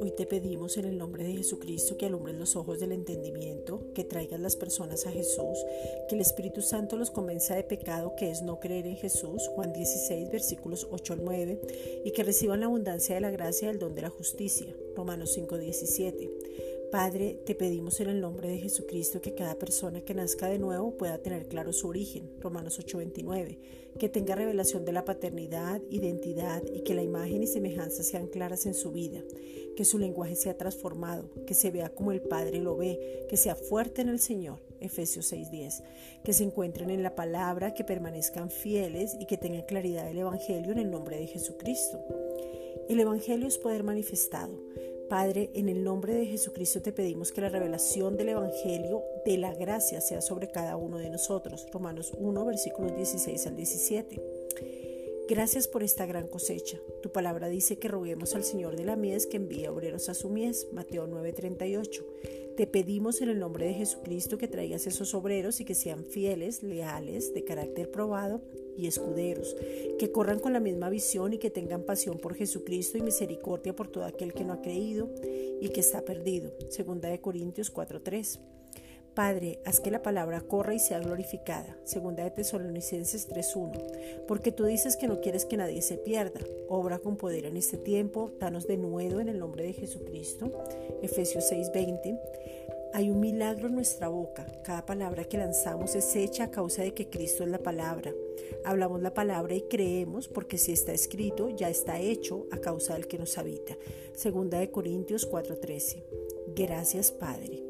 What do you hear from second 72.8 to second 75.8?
y misericordia por todo aquel que no ha creído y que